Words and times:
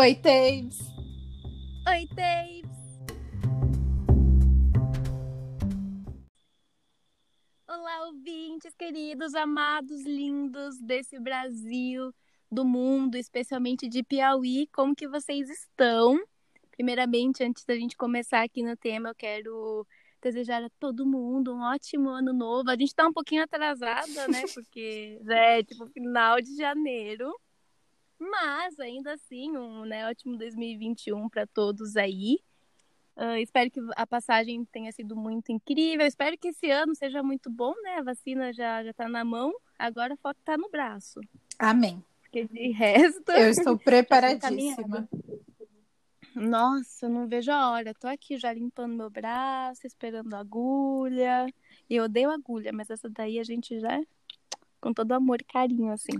Oi, 0.00 0.14
Taves. 0.14 0.78
Oi, 1.86 2.08
Taves. 2.16 2.64
Olá, 7.68 8.06
ouvintes 8.06 8.74
queridos, 8.76 9.34
amados, 9.34 10.02
lindos 10.06 10.80
desse 10.80 11.20
Brasil, 11.20 12.14
do 12.50 12.64
mundo, 12.64 13.16
especialmente 13.16 13.90
de 13.90 14.02
Piauí. 14.02 14.66
Como 14.72 14.96
que 14.96 15.06
vocês 15.06 15.50
estão? 15.50 16.18
Primeiramente, 16.70 17.44
antes 17.44 17.66
da 17.66 17.74
gente 17.74 17.94
começar 17.94 18.42
aqui 18.42 18.62
no 18.62 18.78
tema, 18.78 19.10
eu 19.10 19.14
quero 19.14 19.86
desejar 20.22 20.64
a 20.64 20.70
todo 20.80 21.04
mundo 21.04 21.54
um 21.54 21.60
ótimo 21.60 22.08
ano 22.08 22.32
novo. 22.32 22.70
A 22.70 22.74
gente 22.74 22.94
tá 22.94 23.06
um 23.06 23.12
pouquinho 23.12 23.42
atrasada, 23.42 24.28
né? 24.28 24.44
Porque 24.54 25.20
já 25.22 25.36
é 25.36 25.62
tipo 25.62 25.86
final 25.88 26.40
de 26.40 26.56
janeiro. 26.56 27.30
Mas 28.20 28.78
ainda 28.78 29.14
assim, 29.14 29.56
um 29.56 29.86
né, 29.86 30.06
ótimo 30.08 30.36
2021 30.36 31.26
para 31.30 31.46
todos 31.46 31.96
aí. 31.96 32.38
Uh, 33.16 33.36
espero 33.36 33.70
que 33.70 33.80
a 33.96 34.06
passagem 34.06 34.64
tenha 34.66 34.92
sido 34.92 35.16
muito 35.16 35.50
incrível. 35.50 36.06
Espero 36.06 36.36
que 36.36 36.48
esse 36.48 36.70
ano 36.70 36.94
seja 36.94 37.22
muito 37.22 37.50
bom, 37.50 37.74
né? 37.82 37.96
A 37.96 38.02
vacina 38.02 38.52
já, 38.52 38.84
já 38.84 38.92
tá 38.92 39.08
na 39.08 39.24
mão, 39.24 39.54
agora 39.78 40.16
falta 40.16 40.38
tá 40.44 40.56
no 40.58 40.68
braço. 40.70 41.20
Amém. 41.58 42.04
Porque 42.22 42.44
de 42.44 42.70
resto. 42.72 43.32
Eu 43.32 43.50
estou 43.50 43.76
preparadíssima. 43.80 45.08
Nossa, 46.34 47.08
não 47.08 47.26
vejo 47.26 47.50
a 47.50 47.70
hora. 47.70 47.92
Tô 47.94 48.06
aqui 48.06 48.36
já 48.36 48.52
limpando 48.52 48.94
meu 48.94 49.10
braço, 49.10 49.86
esperando 49.86 50.32
a 50.34 50.40
agulha. 50.40 51.46
E 51.88 51.96
eu 51.96 52.04
odeio 52.04 52.30
agulha, 52.30 52.72
mas 52.72 52.88
essa 52.88 53.08
daí 53.08 53.38
a 53.38 53.44
gente 53.44 53.80
já 53.80 54.00
com 54.80 54.92
todo 54.94 55.12
amor 55.12 55.40
e 55.40 55.44
carinho, 55.44 55.92
assim. 55.92 56.12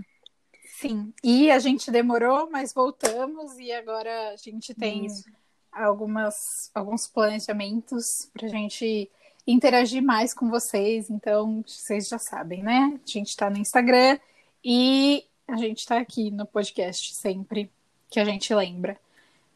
Sim. 0.79 1.13
E 1.23 1.51
a 1.51 1.59
gente 1.59 1.91
demorou, 1.91 2.49
mas 2.49 2.73
voltamos 2.73 3.57
e 3.57 3.71
agora 3.71 4.29
a 4.29 4.35
gente 4.35 4.73
tem 4.73 5.05
Isso. 5.05 5.25
algumas 5.71 6.71
alguns 6.73 7.07
planejamentos 7.07 8.29
pra 8.33 8.47
gente 8.47 9.09
interagir 9.45 10.01
mais 10.01 10.33
com 10.33 10.49
vocês. 10.49 11.09
Então, 11.09 11.63
vocês 11.67 12.07
já 12.07 12.17
sabem, 12.17 12.63
né? 12.63 12.99
A 13.03 13.09
gente 13.09 13.35
tá 13.35 13.49
no 13.49 13.57
Instagram 13.57 14.17
e 14.63 15.25
a 15.47 15.57
gente 15.57 15.85
tá 15.85 15.99
aqui 15.99 16.31
no 16.31 16.45
podcast 16.45 17.13
sempre 17.13 17.71
que 18.09 18.19
a 18.19 18.25
gente 18.25 18.53
lembra 18.53 18.97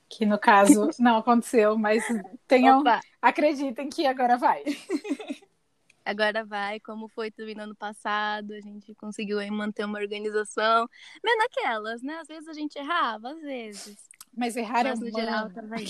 que 0.08 0.25
no 0.25 0.38
caso 0.38 0.89
não 0.99 1.17
aconteceu, 1.17 1.77
mas 1.77 2.03
tenham, 2.47 2.81
Opa. 2.81 3.02
acreditem 3.21 3.89
que 3.89 4.05
agora 4.05 4.38
vai. 4.38 4.63
Agora 6.06 6.45
vai, 6.45 6.80
como 6.80 7.08
foi 7.09 7.31
também 7.31 7.56
no 7.56 7.64
ano 7.64 7.75
passado, 7.75 8.53
a 8.53 8.61
gente 8.61 8.94
conseguiu 8.94 9.39
aí 9.39 9.50
manter 9.50 9.86
uma 9.86 9.98
organização. 9.98 10.88
Mas 11.23 11.38
naquelas, 11.39 12.03
né? 12.03 12.20
Às 12.20 12.28
vezes 12.28 12.48
a 12.48 12.53
gente 12.53 12.78
errava, 12.78 13.31
às 13.31 13.42
vezes. 13.42 13.98
Mas 14.38 14.56
errar 14.56 14.86
é 14.86 14.94
no 14.94 15.09
geral 15.09 15.50
também. 15.50 15.86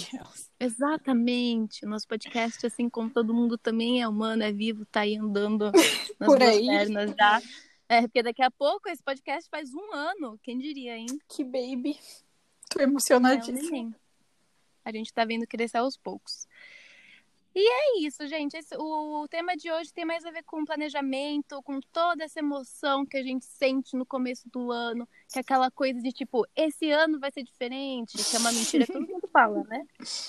Exatamente. 0.60 1.86
Nosso 1.86 2.08
podcast, 2.08 2.66
assim 2.66 2.88
como 2.90 3.10
todo 3.10 3.34
mundo 3.34 3.58
também 3.58 4.02
é 4.02 4.08
humano, 4.08 4.44
é 4.44 4.54
vivo, 4.54 4.86
tá 4.86 5.02
aí 5.02 5.18
andando 5.18 5.72
nas 6.18 6.28
Por 6.30 6.42
aí. 6.42 6.66
pernas 6.66 7.12
já. 7.18 7.42
É, 7.90 8.02
porque 8.04 8.24
daqui 8.24 8.42
a 8.42 8.50
pouco 8.50 8.88
esse 8.88 9.04
podcast 9.04 9.50
faz 9.50 9.74
um 9.74 9.94
ano, 9.94 10.40
quem 10.42 10.58
diria, 10.58 10.96
hein? 10.98 11.08
Que 11.28 11.44
baby. 11.44 12.00
Tô 12.70 12.80
emocionadíssima. 12.80 13.96
É 14.86 14.90
a 14.90 14.92
gente 14.92 15.12
tá 15.12 15.26
vendo 15.26 15.48
crescer 15.48 15.80
aos 15.80 15.98
poucos. 15.98 16.48
E 17.56 17.66
é 17.66 18.00
isso, 18.06 18.28
gente. 18.28 18.58
Esse, 18.58 18.76
o 18.78 19.26
tema 19.30 19.56
de 19.56 19.72
hoje 19.72 19.94
tem 19.94 20.04
mais 20.04 20.26
a 20.26 20.32
ver 20.32 20.44
com 20.44 20.66
planejamento, 20.66 21.64
com 21.64 21.80
toda 21.80 22.26
essa 22.26 22.40
emoção 22.40 23.06
que 23.06 23.16
a 23.16 23.24
gente 23.24 23.46
sente 23.46 23.96
no 23.96 24.06
começo 24.06 24.50
do 24.50 24.74
ano, 24.74 25.08
que 25.32 25.40
é 25.40 25.42
aquela 25.42 25.72
coisa 25.72 26.02
de 26.02 26.12
tipo, 26.12 26.46
esse 26.54 26.92
ano 26.92 27.18
vai 27.18 27.32
ser 27.32 27.44
diferente, 27.44 28.18
que 28.18 28.36
é 28.36 28.40
uma 28.40 28.52
mentira 28.52 28.86
que 28.86 28.92
todo 28.92 29.08
mundo 29.08 29.30
fala, 29.32 29.64
né? 29.64 29.86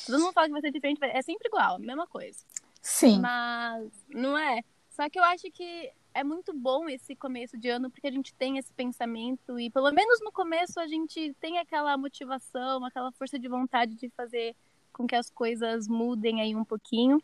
Todo 0.07 0.21
mundo 0.21 0.33
fala 0.33 0.47
que 0.47 0.53
vai 0.53 0.61
ser 0.61 0.71
diferente, 0.71 1.01
é 1.03 1.21
sempre 1.21 1.49
igual, 1.49 1.75
a 1.75 1.79
mesma 1.81 2.07
coisa. 2.07 2.39
Sim. 2.81 3.19
Mas 3.19 3.91
não 4.09 4.39
é. 4.39 4.63
Só 4.89 5.11
que 5.11 5.19
eu 5.19 5.25
acho 5.25 5.51
que 5.51 5.93
é 6.15 6.23
muito 6.23 6.55
bom 6.55 6.89
esse 6.89 7.17
começo 7.17 7.59
de 7.59 7.69
ano 7.69 7.91
porque 7.91 8.07
a 8.07 8.13
gente 8.13 8.33
tem 8.35 8.57
esse 8.57 8.73
pensamento 8.73 9.59
e 9.59 9.69
pelo 9.69 9.91
menos 9.91 10.21
no 10.23 10.31
começo 10.31 10.79
a 10.79 10.87
gente 10.87 11.35
tem 11.41 11.59
aquela 11.59 11.99
motivação, 11.99 12.85
aquela 12.85 13.11
força 13.13 13.37
de 13.39 13.49
vontade 13.49 13.97
de 13.97 14.09
fazer 14.11 14.55
com 14.97 15.07
que 15.07 15.15
as 15.15 15.31
coisas 15.31 15.87
mudem 15.87 16.41
aí 16.41 16.55
um 16.55 16.65
pouquinho. 16.65 17.23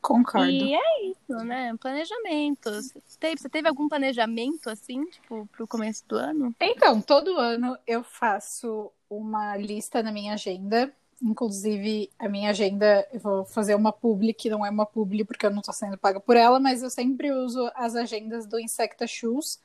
Concordo. 0.00 0.50
E 0.50 0.74
é 0.74 1.06
isso, 1.06 1.44
né? 1.44 1.74
Planejamento. 1.80 2.70
Você 3.06 3.48
teve, 3.48 3.68
algum 3.68 3.88
planejamento 3.88 4.70
assim, 4.70 5.04
tipo, 5.06 5.48
pro 5.52 5.66
começo 5.66 6.06
do 6.06 6.16
ano? 6.16 6.54
Então, 6.60 7.00
todo 7.00 7.36
ano 7.36 7.76
eu 7.86 8.04
faço 8.04 8.92
uma 9.10 9.56
lista 9.56 10.02
na 10.02 10.12
minha 10.12 10.34
agenda 10.34 10.94
Inclusive, 11.20 12.10
a 12.16 12.28
minha 12.28 12.50
agenda, 12.50 13.06
eu 13.12 13.18
vou 13.18 13.44
fazer 13.44 13.74
uma 13.74 13.92
publi, 13.92 14.32
que 14.32 14.48
não 14.48 14.64
é 14.64 14.70
uma 14.70 14.86
publi 14.86 15.24
porque 15.24 15.46
eu 15.46 15.50
não 15.50 15.58
estou 15.60 15.74
sendo 15.74 15.98
paga 15.98 16.20
por 16.20 16.36
ela, 16.36 16.60
mas 16.60 16.82
eu 16.82 16.90
sempre 16.90 17.32
uso 17.32 17.68
as 17.74 17.96
agendas 17.96 18.46
do 18.46 18.58
Insecta 18.58 19.04
Shoes, 19.04 19.60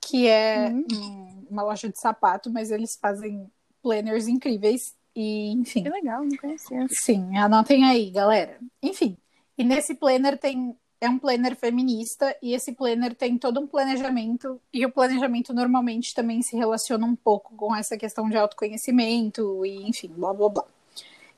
que 0.00 0.26
é 0.26 0.70
uhum. 0.70 1.46
uma 1.48 1.62
loja 1.62 1.88
de 1.88 1.98
sapato, 1.98 2.50
mas 2.50 2.72
eles 2.72 2.96
fazem 2.96 3.48
planners 3.80 4.26
incríveis. 4.26 4.96
E, 5.18 5.50
enfim. 5.50 5.82
Que 5.82 5.88
legal, 5.88 6.22
não 6.22 6.36
conhecia. 6.36 6.86
Sim, 6.88 7.36
anotem 7.36 7.84
aí, 7.84 8.08
galera. 8.08 8.56
Enfim, 8.80 9.16
e 9.58 9.64
nesse 9.64 9.96
planner 9.96 10.38
tem. 10.38 10.76
É 11.00 11.08
um 11.08 11.18
planner 11.18 11.54
feminista 11.54 12.36
e 12.42 12.52
esse 12.54 12.72
planner 12.72 13.14
tem 13.14 13.38
todo 13.38 13.60
um 13.60 13.68
planejamento 13.68 14.60
e 14.72 14.84
o 14.84 14.90
planejamento 14.90 15.54
normalmente 15.54 16.12
também 16.12 16.42
se 16.42 16.56
relaciona 16.56 17.06
um 17.06 17.14
pouco 17.14 17.54
com 17.54 17.72
essa 17.72 17.96
questão 17.96 18.28
de 18.28 18.36
autoconhecimento 18.36 19.64
e 19.64 19.88
enfim, 19.88 20.08
blá 20.08 20.34
blá 20.34 20.48
blá. 20.48 20.64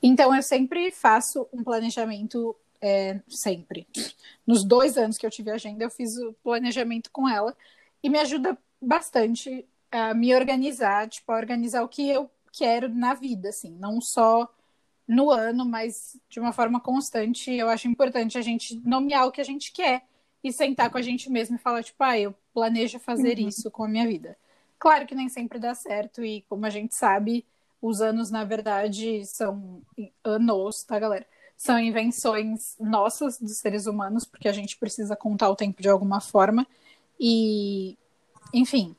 Então, 0.03 0.35
eu 0.35 0.43
sempre 0.43 0.91
faço 0.91 1.47
um 1.53 1.63
planejamento, 1.63 2.57
é, 2.81 3.21
sempre. 3.29 3.87
Nos 4.47 4.65
dois 4.65 4.97
anos 4.97 5.19
que 5.19 5.27
eu 5.27 5.31
tive 5.31 5.51
agenda, 5.51 5.85
eu 5.85 5.91
fiz 5.91 6.17
o 6.17 6.33
planejamento 6.43 7.11
com 7.11 7.29
ela 7.29 7.55
e 8.03 8.09
me 8.09 8.19
ajuda 8.19 8.57
bastante 8.81 9.67
a 9.93 10.15
me 10.15 10.35
organizar, 10.35 11.07
tipo, 11.07 11.31
a 11.33 11.37
organizar 11.37 11.83
o 11.83 11.89
que 11.89 12.09
eu 12.09 12.31
quero 12.53 12.89
na 12.89 13.15
vida, 13.15 13.51
assim, 13.51 13.71
não 13.79 14.01
só 14.01 14.49
no 15.07 15.31
ano, 15.31 15.65
mas 15.65 16.17
de 16.29 16.39
uma 16.39 16.53
forma 16.53 16.81
constante. 16.81 17.53
Eu 17.53 17.69
acho 17.69 17.89
importante 17.89 18.39
a 18.39 18.43
gente 18.43 18.81
nomear 18.87 19.27
o 19.27 19.33
que 19.33 19.41
a 19.41 19.45
gente 19.45 19.73
quer 19.73 20.05
e 20.43 20.53
sentar 20.53 20.91
com 20.91 20.99
a 20.99 21.03
gente 21.03 21.29
mesmo 21.31 21.57
e 21.57 21.59
falar, 21.59 21.83
tipo, 21.83 22.03
ah, 22.03 22.19
eu 22.19 22.35
planejo 22.55 22.99
fazer 22.99 23.39
uhum. 23.39 23.49
isso 23.49 23.71
com 23.71 23.85
a 23.85 23.89
minha 23.89 24.07
vida. 24.07 24.37
Claro 24.79 25.07
que 25.07 25.15
nem 25.15 25.29
sempre 25.29 25.59
dá 25.59 25.75
certo, 25.75 26.25
e 26.25 26.43
como 26.49 26.65
a 26.65 26.71
gente 26.71 26.95
sabe, 26.95 27.45
os 27.83 28.01
anos, 28.01 28.31
na 28.31 28.45
verdade, 28.45 29.25
são 29.27 29.83
anos, 30.25 30.83
tá, 30.85 30.99
galera? 30.99 31.27
São 31.57 31.79
invenções 31.79 32.77
nossas 32.79 33.39
dos 33.39 33.59
seres 33.59 33.87
humanos, 33.87 34.25
porque 34.25 34.49
a 34.49 34.53
gente 34.53 34.79
precisa 34.79 35.17
contar 35.17 35.51
o 35.51 35.57
tempo 35.57 35.83
de 35.83 35.89
alguma 35.89 36.21
forma. 36.21 36.67
E, 37.19 37.99
enfim, 38.55 38.97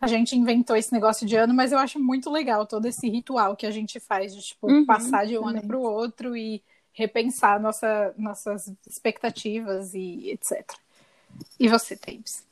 a 0.00 0.06
gente 0.06 0.36
inventou 0.36 0.76
esse 0.76 0.92
negócio 0.92 1.26
de 1.26 1.36
ano, 1.36 1.52
mas 1.52 1.72
eu 1.72 1.78
acho 1.78 1.98
muito 1.98 2.30
legal 2.30 2.66
todo 2.66 2.86
esse 2.86 3.08
ritual 3.08 3.56
que 3.56 3.66
a 3.66 3.70
gente 3.70 3.98
faz 3.98 4.34
de, 4.34 4.42
tipo, 4.42 4.70
uhum, 4.70 4.86
passar 4.86 5.26
de 5.26 5.36
um 5.36 5.42
também. 5.42 5.58
ano 5.58 5.66
para 5.66 5.76
o 5.76 5.82
outro 5.82 6.36
e 6.36 6.62
repensar 6.92 7.60
nossa, 7.60 8.14
nossas 8.16 8.72
expectativas 8.86 9.94
e 9.94 10.30
etc. 10.30 10.64
E 11.58 11.68
você, 11.68 11.96
Tabes? 11.96 12.44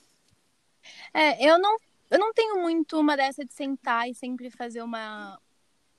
É, 1.12 1.44
eu 1.48 1.58
não, 1.58 1.76
eu 2.10 2.18
não 2.18 2.32
tenho 2.32 2.60
muito 2.62 2.98
uma 2.98 3.16
dessa 3.16 3.44
de 3.44 3.52
sentar 3.52 4.08
e 4.08 4.14
sempre 4.14 4.50
fazer 4.50 4.82
uma, 4.82 5.40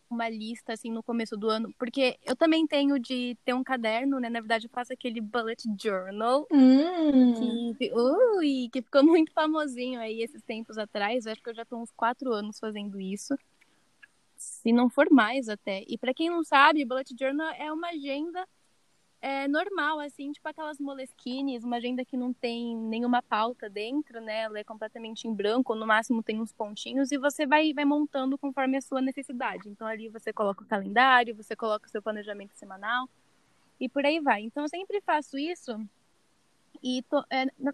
uma 0.09 0.29
lista 0.29 0.73
assim 0.73 0.91
no 0.91 1.03
começo 1.03 1.35
do 1.35 1.49
ano, 1.49 1.73
porque 1.77 2.17
eu 2.25 2.35
também 2.35 2.65
tenho 2.65 2.99
de 2.99 3.37
ter 3.45 3.53
um 3.53 3.63
caderno, 3.63 4.19
né? 4.19 4.29
Na 4.29 4.39
verdade, 4.39 4.67
eu 4.67 4.71
faço 4.71 4.93
aquele 4.93 5.21
bullet 5.21 5.63
journal 5.81 6.47
hum. 6.51 7.73
que, 7.75 7.91
ui, 7.93 8.69
que 8.71 8.81
ficou 8.81 9.03
muito 9.03 9.31
famosinho 9.33 9.99
aí 9.99 10.21
esses 10.21 10.41
tempos 10.41 10.77
atrás. 10.77 11.25
Eu 11.25 11.31
acho 11.31 11.41
que 11.41 11.49
eu 11.49 11.55
já 11.55 11.65
tô 11.65 11.77
uns 11.77 11.91
quatro 11.91 12.33
anos 12.33 12.59
fazendo 12.59 12.99
isso. 12.99 13.37
Se 14.35 14.71
não 14.71 14.89
for 14.89 15.07
mais 15.09 15.49
até. 15.49 15.83
E 15.87 15.97
para 15.97 16.13
quem 16.13 16.29
não 16.29 16.43
sabe, 16.43 16.85
bullet 16.85 17.15
journal 17.19 17.51
é 17.57 17.71
uma 17.71 17.89
agenda 17.89 18.47
é 19.27 19.45
normal, 19.45 19.99
assim, 19.99 20.31
tipo 20.31 20.47
aquelas 20.47 20.79
moleskines, 20.79 21.65
uma 21.65 21.75
agenda 21.75 22.05
que 22.05 22.15
não 22.15 22.31
tem 22.31 22.77
nenhuma 22.77 23.21
pauta 23.21 23.69
dentro, 23.69 24.21
né? 24.21 24.43
Ela 24.43 24.59
é 24.59 24.63
completamente 24.63 25.27
em 25.27 25.33
branco, 25.33 25.75
no 25.75 25.85
máximo 25.85 26.23
tem 26.23 26.39
uns 26.39 26.53
pontinhos, 26.53 27.11
e 27.11 27.17
você 27.17 27.45
vai, 27.45 27.73
vai 27.73 27.83
montando 27.83 28.37
conforme 28.37 28.77
a 28.77 28.81
sua 28.81 29.01
necessidade. 29.01 29.67
Então 29.67 29.85
ali 29.85 30.07
você 30.07 30.31
coloca 30.31 30.63
o 30.63 30.67
calendário, 30.67 31.35
você 31.35 31.57
coloca 31.57 31.87
o 31.87 31.89
seu 31.89 32.01
planejamento 32.01 32.53
semanal, 32.55 33.09
e 33.77 33.89
por 33.89 34.05
aí 34.05 34.21
vai. 34.21 34.43
Então 34.43 34.63
eu 34.63 34.69
sempre 34.69 35.01
faço 35.01 35.37
isso, 35.37 35.77
e 36.81 37.01
tô, 37.09 37.21
é, 37.29 37.47
na, 37.59 37.73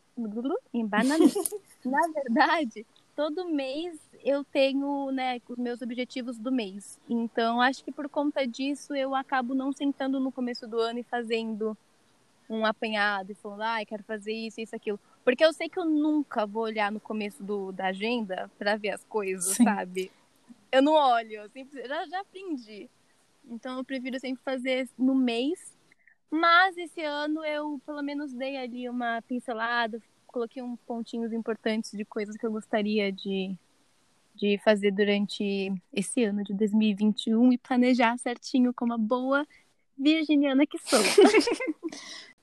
na 1.85 2.07
verdade, 2.13 2.83
todo 3.15 3.49
mês 3.49 3.99
eu 4.23 4.43
tenho, 4.43 5.11
né, 5.11 5.39
os 5.47 5.57
meus 5.57 5.81
objetivos 5.81 6.37
do 6.37 6.51
mês. 6.51 6.99
Então, 7.09 7.61
acho 7.61 7.83
que 7.83 7.91
por 7.91 8.09
conta 8.09 8.47
disso 8.47 8.95
eu 8.95 9.13
acabo 9.13 9.53
não 9.53 9.71
sentando 9.71 10.19
no 10.19 10.31
começo 10.31 10.67
do 10.67 10.79
ano 10.79 10.99
e 10.99 11.03
fazendo 11.03 11.77
um 12.49 12.65
apanhado 12.65 13.31
e 13.31 13.35
falando, 13.35 13.61
ai, 13.61 13.83
ah, 13.83 13.85
quero 13.85 14.03
fazer 14.03 14.33
isso, 14.33 14.61
isso, 14.61 14.75
aquilo. 14.75 14.99
Porque 15.23 15.43
eu 15.43 15.53
sei 15.53 15.69
que 15.69 15.79
eu 15.79 15.85
nunca 15.85 16.45
vou 16.45 16.63
olhar 16.63 16.91
no 16.91 16.99
começo 16.99 17.43
do, 17.43 17.71
da 17.71 17.87
agenda 17.87 18.49
para 18.57 18.75
ver 18.75 18.89
as 18.89 19.03
coisas, 19.05 19.55
Sim. 19.55 19.63
sabe? 19.63 20.11
eu 20.73 20.81
não 20.81 20.93
olho, 20.93 21.33
eu 21.33 21.49
sempre, 21.49 21.87
já, 21.87 22.03
já 22.07 22.19
aprendi. 22.21 22.89
Então 23.45 23.77
eu 23.77 23.85
prefiro 23.85 24.19
sempre 24.19 24.43
fazer 24.43 24.89
no 24.97 25.13
mês. 25.13 25.77
Mas 26.31 26.75
esse 26.77 27.03
ano 27.03 27.45
eu 27.45 27.79
pelo 27.85 28.01
menos 28.01 28.33
dei 28.33 28.57
ali 28.57 28.89
uma 28.89 29.21
pincelada, 29.21 30.01
coloquei 30.33 30.63
uns 30.63 30.79
pontinhos 30.81 31.31
importantes 31.31 31.91
de 31.91 32.03
coisas 32.03 32.35
que 32.35 32.45
eu 32.45 32.51
gostaria 32.51 33.11
de, 33.11 33.55
de 34.33 34.59
fazer 34.65 34.91
durante 34.91 35.71
esse 35.93 36.23
ano 36.23 36.43
de 36.43 36.53
2021 36.55 37.53
e 37.53 37.57
planejar 37.59 38.17
certinho 38.17 38.73
como 38.73 38.93
a 38.93 38.97
boa 38.97 39.47
virginiana 39.97 40.65
que 40.65 40.77
sou. 40.79 40.99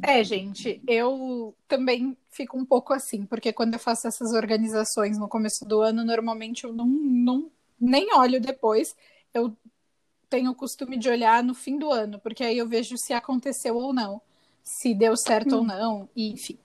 É, 0.00 0.22
gente, 0.22 0.80
eu 0.86 1.52
também 1.66 2.16
fico 2.30 2.56
um 2.56 2.64
pouco 2.64 2.92
assim, 2.92 3.26
porque 3.26 3.52
quando 3.52 3.74
eu 3.74 3.80
faço 3.80 4.06
essas 4.06 4.32
organizações 4.32 5.18
no 5.18 5.26
começo 5.26 5.64
do 5.64 5.80
ano, 5.80 6.04
normalmente 6.04 6.62
eu 6.62 6.72
não, 6.72 6.86
não 6.86 7.50
nem 7.80 8.14
olho 8.14 8.40
depois. 8.40 8.94
Eu 9.34 9.56
tenho 10.30 10.52
o 10.52 10.54
costume 10.54 10.96
de 10.96 11.08
olhar 11.08 11.42
no 11.42 11.52
fim 11.52 11.76
do 11.76 11.90
ano, 11.90 12.20
porque 12.20 12.44
aí 12.44 12.58
eu 12.58 12.68
vejo 12.68 12.96
se 12.96 13.12
aconteceu 13.12 13.74
ou 13.74 13.92
não, 13.92 14.22
se 14.62 14.94
deu 14.94 15.16
certo 15.16 15.56
hum. 15.56 15.58
ou 15.58 15.64
não, 15.64 16.08
e 16.14 16.30
enfim. 16.30 16.56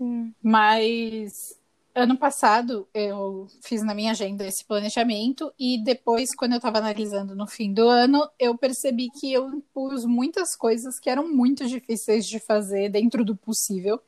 Hum. 0.00 0.32
Mas 0.42 1.58
ano 1.94 2.16
passado 2.16 2.86
eu 2.94 3.48
fiz 3.62 3.82
na 3.82 3.94
minha 3.94 4.12
agenda 4.12 4.46
esse 4.46 4.64
planejamento 4.64 5.52
e 5.58 5.82
depois, 5.82 6.34
quando 6.34 6.52
eu 6.52 6.58
estava 6.58 6.78
analisando 6.78 7.34
no 7.34 7.46
fim 7.46 7.72
do 7.72 7.88
ano, 7.88 8.28
eu 8.38 8.56
percebi 8.56 9.08
que 9.10 9.32
eu 9.32 9.48
impus 9.48 10.04
muitas 10.04 10.56
coisas 10.56 10.98
que 11.00 11.10
eram 11.10 11.28
muito 11.28 11.66
difíceis 11.66 12.26
de 12.26 12.38
fazer 12.38 12.88
dentro 12.90 13.24
do 13.24 13.36
possível. 13.36 14.00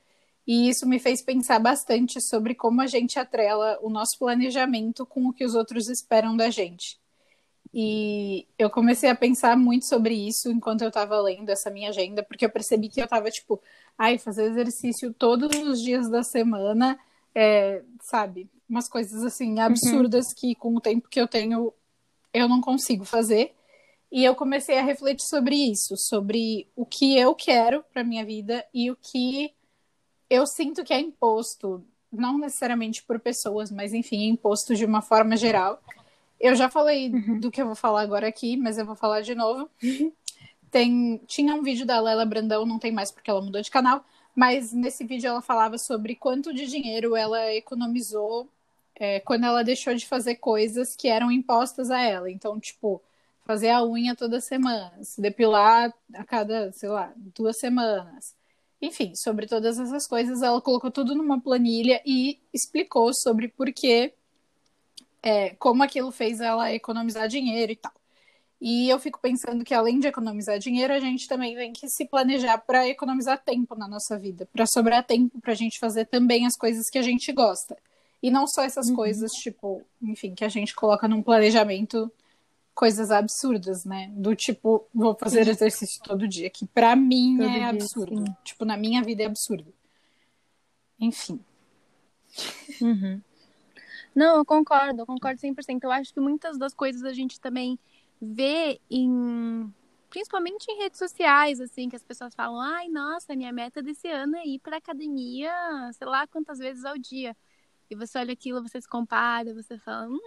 E 0.46 0.68
isso 0.68 0.86
me 0.86 0.98
fez 0.98 1.22
pensar 1.22 1.58
bastante 1.58 2.20
sobre 2.20 2.54
como 2.54 2.80
a 2.80 2.86
gente 2.86 3.18
atrela 3.18 3.78
o 3.82 3.90
nosso 3.90 4.18
planejamento 4.18 5.04
com 5.06 5.26
o 5.26 5.32
que 5.32 5.44
os 5.44 5.54
outros 5.54 5.88
esperam 5.88 6.36
da 6.36 6.50
gente. 6.50 6.98
E 7.72 8.46
eu 8.58 8.68
comecei 8.68 9.08
a 9.08 9.14
pensar 9.14 9.56
muito 9.56 9.86
sobre 9.86 10.14
isso 10.14 10.50
enquanto 10.50 10.82
eu 10.82 10.88
estava 10.88 11.20
lendo 11.20 11.50
essa 11.50 11.70
minha 11.70 11.90
agenda, 11.90 12.22
porque 12.22 12.44
eu 12.44 12.50
percebi 12.50 12.88
que 12.88 13.00
eu 13.00 13.04
estava 13.04 13.30
tipo, 13.30 13.60
ai, 13.96 14.18
fazer 14.18 14.46
exercício 14.46 15.14
todos 15.14 15.56
os 15.56 15.80
dias 15.80 16.10
da 16.10 16.22
semana 16.22 16.98
é, 17.34 17.82
sabe? 18.02 18.50
Umas 18.68 18.88
coisas 18.88 19.24
assim 19.24 19.54
uhum. 19.54 19.60
absurdas 19.60 20.26
uhum. 20.26 20.34
que 20.36 20.54
com 20.54 20.76
o 20.76 20.80
tempo 20.80 21.08
que 21.08 21.20
eu 21.20 21.28
tenho 21.28 21.72
eu 22.32 22.48
não 22.48 22.60
consigo 22.60 23.04
fazer. 23.04 23.54
E 24.10 24.24
eu 24.24 24.34
comecei 24.34 24.76
a 24.76 24.82
refletir 24.82 25.24
sobre 25.26 25.54
isso, 25.54 25.94
sobre 25.96 26.66
o 26.74 26.84
que 26.84 27.16
eu 27.16 27.34
quero 27.34 27.84
para 27.92 28.02
minha 28.02 28.24
vida 28.24 28.64
e 28.74 28.90
o 28.90 28.96
que 28.96 29.52
eu 30.28 30.46
sinto 30.46 30.82
que 30.82 30.92
é 30.92 30.98
imposto, 30.98 31.84
não 32.12 32.36
necessariamente 32.36 33.04
por 33.04 33.20
pessoas, 33.20 33.70
mas 33.70 33.92
enfim, 33.92 34.28
imposto 34.28 34.74
de 34.74 34.84
uma 34.84 35.00
forma 35.00 35.36
geral. 35.36 35.80
Eu 36.40 36.54
já 36.54 36.70
falei 36.70 37.10
uhum. 37.10 37.38
do 37.38 37.50
que 37.50 37.60
eu 37.60 37.66
vou 37.66 37.74
falar 37.74 38.00
agora 38.00 38.26
aqui, 38.26 38.56
mas 38.56 38.78
eu 38.78 38.86
vou 38.86 38.96
falar 38.96 39.20
de 39.20 39.34
novo. 39.34 39.68
Tem, 40.70 41.20
tinha 41.26 41.54
um 41.54 41.62
vídeo 41.62 41.84
da 41.84 42.00
Lela 42.00 42.24
Brandão, 42.24 42.64
não 42.64 42.78
tem 42.78 42.92
mais 42.92 43.10
porque 43.10 43.28
ela 43.28 43.42
mudou 43.42 43.60
de 43.60 43.70
canal, 43.70 44.04
mas 44.36 44.72
nesse 44.72 45.04
vídeo 45.04 45.26
ela 45.26 45.42
falava 45.42 45.76
sobre 45.76 46.14
quanto 46.14 46.54
de 46.54 46.66
dinheiro 46.66 47.16
ela 47.16 47.52
economizou 47.52 48.48
é, 48.94 49.18
quando 49.18 49.44
ela 49.44 49.64
deixou 49.64 49.94
de 49.94 50.06
fazer 50.06 50.36
coisas 50.36 50.94
que 50.94 51.08
eram 51.08 51.32
impostas 51.32 51.90
a 51.90 52.00
ela. 52.00 52.30
Então, 52.30 52.60
tipo, 52.60 53.02
fazer 53.44 53.70
a 53.70 53.84
unha 53.84 54.14
toda 54.14 54.40
semana, 54.40 54.92
se 55.02 55.20
depilar 55.20 55.92
a 56.14 56.24
cada, 56.24 56.70
sei 56.72 56.88
lá, 56.88 57.12
duas 57.34 57.58
semanas. 57.58 58.34
Enfim, 58.80 59.14
sobre 59.14 59.46
todas 59.46 59.78
essas 59.78 60.06
coisas, 60.06 60.40
ela 60.40 60.60
colocou 60.60 60.90
tudo 60.90 61.14
numa 61.14 61.40
planilha 61.40 62.00
e 62.06 62.38
explicou 62.52 63.12
sobre 63.12 63.48
por 63.48 63.72
que, 63.72 64.12
é, 65.22 65.50
como 65.50 65.82
aquilo 65.82 66.10
fez 66.10 66.40
ela 66.40 66.72
economizar 66.72 67.28
dinheiro 67.28 67.72
e 67.72 67.76
tal. 67.76 67.92
E 68.60 68.90
eu 68.90 68.98
fico 68.98 69.18
pensando 69.20 69.64
que 69.64 69.72
além 69.72 69.98
de 69.98 70.06
economizar 70.06 70.58
dinheiro, 70.58 70.92
a 70.92 71.00
gente 71.00 71.26
também 71.26 71.56
tem 71.56 71.72
que 71.72 71.88
se 71.88 72.04
planejar 72.04 72.58
para 72.58 72.86
economizar 72.86 73.42
tempo 73.42 73.74
na 73.74 73.88
nossa 73.88 74.18
vida, 74.18 74.46
para 74.52 74.66
sobrar 74.66 75.02
tempo 75.02 75.40
para 75.40 75.52
a 75.52 75.56
gente 75.56 75.78
fazer 75.78 76.04
também 76.04 76.46
as 76.46 76.56
coisas 76.56 76.90
que 76.90 76.98
a 76.98 77.02
gente 77.02 77.32
gosta. 77.32 77.76
E 78.22 78.30
não 78.30 78.46
só 78.46 78.62
essas 78.62 78.88
uhum. 78.90 78.96
coisas, 78.96 79.32
tipo, 79.32 79.82
enfim, 80.02 80.34
que 80.34 80.44
a 80.44 80.48
gente 80.48 80.74
coloca 80.74 81.08
num 81.08 81.22
planejamento 81.22 82.12
coisas 82.74 83.10
absurdas, 83.10 83.84
né? 83.86 84.10
Do 84.12 84.36
tipo, 84.36 84.86
vou 84.94 85.14
fazer 85.14 85.48
exercício 85.48 86.02
todo 86.02 86.28
dia, 86.28 86.50
que 86.50 86.66
para 86.66 86.94
mim 86.94 87.38
todo 87.38 87.48
é 87.48 87.64
absurdo. 87.64 88.24
Tipo, 88.44 88.66
na 88.66 88.76
minha 88.76 89.02
vida 89.02 89.22
é 89.22 89.26
absurdo. 89.26 89.72
Enfim. 90.98 91.40
Uhum. 92.80 93.22
Não, 94.14 94.38
eu 94.38 94.44
concordo, 94.44 95.02
eu 95.02 95.06
concordo 95.06 95.40
100%. 95.40 95.84
Eu 95.84 95.92
acho 95.92 96.12
que 96.12 96.20
muitas 96.20 96.58
das 96.58 96.74
coisas 96.74 97.04
a 97.04 97.12
gente 97.12 97.40
também 97.40 97.78
vê 98.20 98.80
em 98.90 99.72
principalmente 100.10 100.66
em 100.68 100.78
redes 100.78 100.98
sociais, 100.98 101.60
assim, 101.60 101.88
que 101.88 101.94
as 101.94 102.02
pessoas 102.02 102.34
falam, 102.34 102.60
ai, 102.60 102.88
nossa, 102.88 103.36
minha 103.36 103.52
meta 103.52 103.80
desse 103.80 104.08
ano 104.08 104.36
é 104.36 104.44
ir 104.44 104.58
pra 104.58 104.78
academia, 104.78 105.52
sei 105.92 106.06
lá 106.06 106.26
quantas 106.26 106.58
vezes 106.58 106.84
ao 106.84 106.98
dia. 106.98 107.36
E 107.88 107.94
você 107.94 108.18
olha 108.18 108.32
aquilo, 108.32 108.60
você 108.60 108.80
se 108.80 108.88
compara, 108.88 109.54
você 109.54 109.78
fala, 109.78 110.08
hum. 110.08 110.18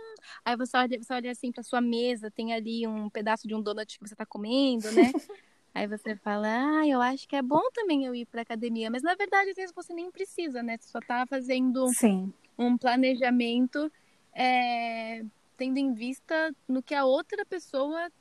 Aí 0.46 0.56
você 0.56 0.78
olha, 0.78 1.02
você 1.02 1.14
olha 1.14 1.32
assim 1.32 1.52
pra 1.52 1.64
sua 1.64 1.82
mesa, 1.82 2.32
tem 2.32 2.54
ali 2.54 2.88
um 2.88 3.10
pedaço 3.10 3.46
de 3.48 3.54
um 3.54 3.62
donut 3.62 4.00
que 4.00 4.08
você 4.08 4.16
tá 4.16 4.26
comendo, 4.26 4.90
né? 4.92 5.12
Aí 5.74 5.88
você 5.88 6.16
fala, 6.16 6.48
ah, 6.48 6.88
eu 6.88 7.02
acho 7.02 7.28
que 7.28 7.36
é 7.36 7.42
bom 7.42 7.62
também 7.74 8.06
eu 8.06 8.14
ir 8.14 8.28
pra 8.28 8.44
academia. 8.44 8.92
Mas 8.92 9.02
na 9.02 9.16
verdade, 9.16 9.50
às 9.50 9.56
vezes 9.56 9.74
você 9.76 9.94
nem 9.94 10.12
precisa, 10.12 10.62
né? 10.62 10.78
Você 10.78 10.90
só 10.90 11.00
tá 11.00 11.26
fazendo 11.26 11.88
Sim. 11.88 12.32
um 12.58 12.78
planejamento 12.78 13.92
é, 14.34 15.24
tendo 15.58 15.78
em 15.78 15.94
vista 15.94 16.56
no 16.68 16.84
que 16.84 16.94
a 16.94 17.06
outra 17.06 17.44
pessoa 17.44 18.12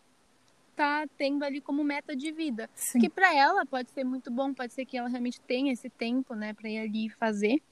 tá 0.74 1.06
tendo 1.18 1.44
ali 1.44 1.60
como 1.60 1.84
meta 1.84 2.16
de 2.16 2.32
vida. 2.32 2.70
Sim. 2.74 3.00
Que 3.00 3.10
para 3.10 3.34
ela 3.34 3.66
pode 3.66 3.90
ser 3.90 4.04
muito 4.04 4.30
bom, 4.30 4.54
pode 4.54 4.72
ser 4.72 4.86
que 4.86 4.96
ela 4.96 5.08
realmente 5.08 5.38
tenha 5.42 5.72
esse 5.72 5.90
tempo, 5.90 6.34
né, 6.34 6.54
para 6.54 6.70
ir 6.70 6.78
ali 6.78 7.10
fazer. 7.10 7.62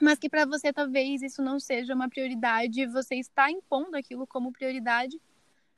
Mas 0.00 0.18
que 0.18 0.28
para 0.28 0.44
você 0.44 0.70
talvez 0.74 1.22
isso 1.22 1.42
não 1.42 1.58
seja 1.58 1.94
uma 1.94 2.08
prioridade, 2.08 2.86
você 2.86 3.14
está 3.14 3.50
impondo 3.50 3.96
aquilo 3.96 4.26
como 4.26 4.52
prioridade 4.52 5.18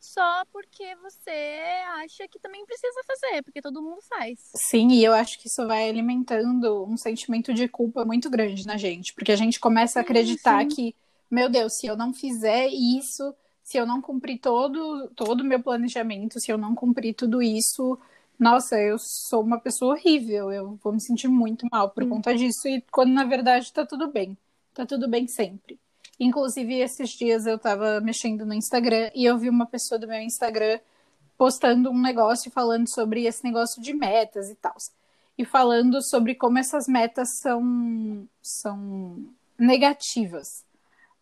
só 0.00 0.44
porque 0.52 0.94
você 0.96 1.60
acha 2.02 2.28
que 2.28 2.38
também 2.38 2.64
precisa 2.64 3.00
fazer, 3.06 3.42
porque 3.42 3.60
todo 3.60 3.82
mundo 3.82 4.00
faz. 4.02 4.38
Sim, 4.54 4.88
e 4.92 5.04
eu 5.04 5.12
acho 5.12 5.38
que 5.38 5.48
isso 5.48 5.66
vai 5.66 5.88
alimentando 5.88 6.84
um 6.84 6.96
sentimento 6.96 7.52
de 7.52 7.68
culpa 7.68 8.04
muito 8.04 8.30
grande 8.30 8.66
na 8.66 8.76
gente, 8.76 9.12
porque 9.14 9.32
a 9.32 9.36
gente 9.36 9.58
começa 9.58 9.98
a 9.98 10.02
acreditar 10.02 10.62
sim, 10.64 10.70
sim. 10.70 10.76
que 10.76 10.94
meu 11.30 11.48
Deus, 11.48 11.74
se 11.76 11.86
eu 11.86 11.96
não 11.96 12.14
fizer 12.14 12.68
isso, 12.68 13.34
se 13.62 13.76
eu 13.76 13.86
não 13.86 14.00
cumprir 14.00 14.38
todo 14.38 15.08
todo 15.14 15.42
o 15.42 15.44
meu 15.44 15.60
planejamento, 15.62 16.40
se 16.40 16.50
eu 16.50 16.56
não 16.56 16.74
cumprir 16.74 17.14
tudo 17.14 17.42
isso, 17.42 17.98
nossa, 18.38 18.80
eu 18.80 18.98
sou 18.98 19.42
uma 19.42 19.58
pessoa 19.58 19.94
horrível, 19.94 20.52
eu 20.52 20.78
vou 20.82 20.92
me 20.92 21.00
sentir 21.00 21.28
muito 21.28 21.66
mal 21.70 21.90
por 21.90 22.04
hum. 22.04 22.08
conta 22.08 22.34
disso, 22.34 22.68
e 22.68 22.82
quando 22.90 23.12
na 23.12 23.24
verdade 23.24 23.72
tá 23.72 23.84
tudo 23.84 24.10
bem, 24.10 24.38
tá 24.72 24.86
tudo 24.86 25.08
bem 25.08 25.26
sempre. 25.26 25.78
Inclusive, 26.18 26.80
esses 26.80 27.10
dias 27.10 27.46
eu 27.46 27.58
tava 27.58 28.00
mexendo 28.00 28.44
no 28.44 28.54
Instagram 28.54 29.10
e 29.14 29.24
eu 29.24 29.38
vi 29.38 29.48
uma 29.48 29.66
pessoa 29.66 29.98
do 29.98 30.08
meu 30.08 30.20
Instagram 30.20 30.80
postando 31.36 31.90
um 31.90 32.00
negócio 32.00 32.50
falando 32.50 32.92
sobre 32.92 33.24
esse 33.24 33.44
negócio 33.44 33.80
de 33.80 33.94
metas 33.94 34.50
e 34.50 34.56
tal. 34.56 34.74
E 35.38 35.44
falando 35.44 36.02
sobre 36.02 36.34
como 36.34 36.58
essas 36.58 36.88
metas 36.88 37.38
são, 37.38 38.28
são 38.42 39.24
negativas. 39.56 40.64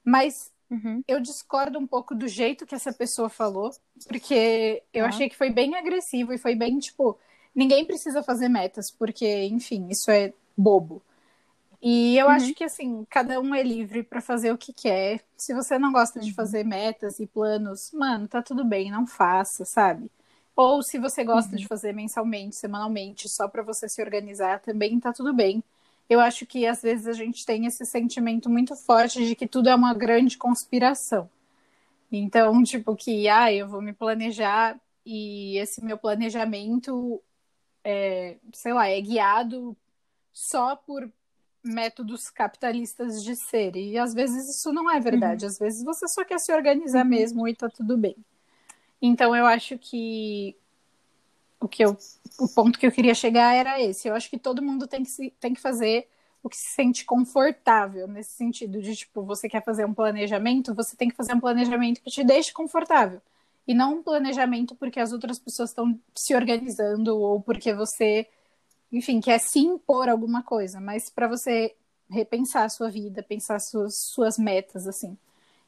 Mas 0.03 0.51
uhum. 0.71 1.03
eu 1.07 1.21
discordo 1.21 1.79
um 1.79 1.87
pouco 1.87 2.15
do 2.15 2.27
jeito 2.27 2.65
que 2.65 2.75
essa 2.75 2.93
pessoa 2.93 3.29
falou, 3.29 3.71
porque 4.09 4.83
eu 4.95 5.05
ah. 5.05 5.09
achei 5.09 5.29
que 5.29 5.37
foi 5.37 5.51
bem 5.51 5.75
agressivo 5.75 6.33
e 6.33 6.39
foi 6.39 6.55
bem 6.55 6.79
tipo: 6.79 7.19
ninguém 7.55 7.85
precisa 7.85 8.23
fazer 8.23 8.49
metas, 8.49 8.91
porque, 8.91 9.45
enfim, 9.45 9.89
isso 9.91 10.11
é 10.11 10.33
bobo. 10.57 11.03
E 11.81 12.17
eu 12.17 12.27
uhum. 12.27 12.33
acho 12.33 12.55
que, 12.55 12.65
assim, 12.65 13.07
cada 13.09 13.41
um 13.41 13.55
é 13.55 13.63
livre 13.63 14.03
para 14.03 14.21
fazer 14.21 14.53
o 14.53 14.59
que 14.59 14.73
quer. 14.73 15.21
Se 15.37 15.55
você 15.55 15.79
não 15.79 15.93
gosta 15.93 16.21
de 16.21 16.31
uhum. 16.31 16.35
fazer 16.35 16.65
metas 16.65 17.21
e 17.21 17.27
planos, 17.27 17.93
mano, 17.93 18.27
tá 18.27 18.43
tudo 18.43 18.65
bem, 18.65 18.91
não 18.91 19.07
faça, 19.07 19.65
sabe? 19.65 20.11
Ou 20.55 20.83
se 20.83 20.99
você 20.99 21.23
gosta 21.23 21.53
uhum. 21.53 21.59
de 21.59 21.67
fazer 21.67 21.93
mensalmente, 21.93 22.57
semanalmente, 22.57 23.29
só 23.29 23.47
para 23.47 23.63
você 23.63 23.89
se 23.89 24.03
organizar, 24.03 24.61
também 24.61 24.99
tá 24.99 25.13
tudo 25.13 25.35
bem 25.35 25.63
eu 26.09 26.21
acho 26.21 26.47
que 26.47 26.67
às 26.67 26.83
vezes 26.83 27.07
a 27.07 27.13
gente 27.13 27.45
tem 27.45 27.67
esse 27.67 27.85
sentimento 27.85 28.49
muito 28.49 28.77
forte 28.77 29.27
de 29.27 29.35
que 29.35 29.47
tudo 29.47 29.69
é 29.69 29.75
uma 29.75 29.95
grande 29.95 30.39
conspiração. 30.39 31.29
Então, 32.11 32.63
tipo, 32.63 32.95
que 32.97 33.29
ah, 33.29 33.53
eu 33.53 33.69
vou 33.69 33.83
me 33.83 33.93
planejar 33.93 34.79
e 35.05 35.59
esse 35.59 35.85
meu 35.85 35.99
planejamento, 35.99 37.23
é, 37.85 38.37
sei 38.53 38.73
lá, 38.73 38.89
é 38.89 39.01
guiado 39.01 39.77
só 40.33 40.77
por 40.77 41.11
métodos 41.67 42.31
capitalistas 42.31 43.23
de 43.23 43.37
ser. 43.37 43.77
E 43.77 43.99
às 43.99 44.15
vezes 44.15 44.49
isso 44.49 44.73
não 44.73 44.91
é 44.91 44.99
verdade. 45.01 45.45
Uhum. 45.45 45.51
Às 45.51 45.59
vezes 45.59 45.85
você 45.85 46.09
só 46.09 46.25
quer 46.25 46.39
se 46.39 46.53
organizar 46.53 47.05
uhum. 47.05 47.11
mesmo 47.11 47.49
e 47.49 47.55
tá 47.55 47.69
tudo 47.69 47.97
bem. 47.97 48.17
Então 49.01 49.35
eu 49.37 49.45
acho 49.47 49.79
que 49.79 50.57
o 51.61 51.69
que 51.69 51.85
eu 51.85 51.97
o 52.39 52.49
ponto 52.49 52.79
que 52.79 52.87
eu 52.87 52.93
queria 52.93 53.15
chegar 53.15 53.55
era 53.55 53.81
esse. 53.81 54.09
Eu 54.09 54.15
acho 54.15 54.29
que 54.31 54.39
todo 54.39 54.63
mundo 54.63 54.87
tem 54.87 55.03
que, 55.03 55.11
se, 55.11 55.33
tem 55.41 55.55
que 55.55 55.61
fazer 55.61 56.09
tipo, 56.47 56.49
que 56.49 56.57
se 56.57 56.75
sente 56.75 57.05
confortável 57.05 58.07
nesse 58.07 58.31
sentido 58.31 58.81
de, 58.81 58.95
tipo, 58.95 59.23
você 59.23 59.49
quer 59.49 59.63
fazer 59.65 59.85
um 59.85 59.95
planejamento, 59.95 60.75
você 60.75 60.97
tem 60.97 61.09
que 61.09 61.17
fazer 61.17 61.35
um 61.35 61.41
planejamento 61.41 62.01
que 62.01 62.11
te 62.11 62.25
deixe 62.25 62.53
confortável. 62.53 63.21
E 63.67 63.75
não 63.75 63.97
um 63.97 64.03
planejamento 64.03 64.75
porque 64.75 65.01
as 65.01 65.13
outras 65.13 65.39
pessoas 65.39 65.71
estão 65.71 65.99
se 66.15 66.35
organizando 66.35 67.19
ou 67.19 67.41
porque 67.41 67.75
você, 67.75 68.27
enfim, 68.97 69.21
quer 69.21 69.39
se 69.39 69.59
impor 69.59 70.09
alguma 70.09 70.43
coisa, 70.43 70.81
mas 70.81 71.11
para 71.11 71.29
você 71.29 71.75
repensar 72.09 72.65
a 72.65 72.69
sua 72.69 72.89
vida, 72.89 73.23
pensar 73.23 73.61
suas, 73.61 73.95
suas 73.99 74.39
metas, 74.39 74.87
assim. 74.87 75.17